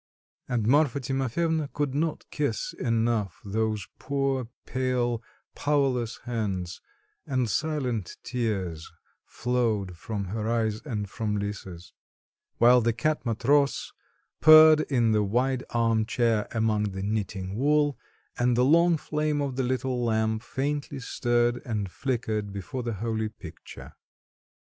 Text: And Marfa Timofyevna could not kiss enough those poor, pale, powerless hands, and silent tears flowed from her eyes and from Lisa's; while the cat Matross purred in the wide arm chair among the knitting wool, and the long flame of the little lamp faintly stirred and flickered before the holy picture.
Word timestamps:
And 0.49 0.65
Marfa 0.65 0.99
Timofyevna 0.99 1.67
could 1.73 1.93
not 1.93 2.25
kiss 2.31 2.73
enough 2.79 3.39
those 3.45 3.85
poor, 3.99 4.47
pale, 4.65 5.21
powerless 5.53 6.17
hands, 6.23 6.81
and 7.27 7.47
silent 7.47 8.17
tears 8.23 8.91
flowed 9.27 9.95
from 9.95 10.25
her 10.25 10.49
eyes 10.49 10.81
and 10.85 11.07
from 11.07 11.35
Lisa's; 11.37 11.93
while 12.57 12.81
the 12.81 12.93
cat 12.93 13.23
Matross 13.27 13.91
purred 14.39 14.81
in 14.91 15.11
the 15.11 15.21
wide 15.21 15.63
arm 15.69 16.07
chair 16.07 16.47
among 16.49 16.93
the 16.93 17.03
knitting 17.03 17.55
wool, 17.55 17.95
and 18.39 18.57
the 18.57 18.65
long 18.65 18.97
flame 18.97 19.39
of 19.39 19.55
the 19.55 19.61
little 19.63 20.03
lamp 20.03 20.41
faintly 20.41 20.97
stirred 20.99 21.61
and 21.63 21.91
flickered 21.91 22.51
before 22.51 22.81
the 22.81 22.93
holy 22.93 23.29
picture. 23.29 23.93